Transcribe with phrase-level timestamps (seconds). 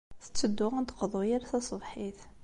[0.23, 2.19] Tetteddu ad d-teqḍu yal taṣebḥit.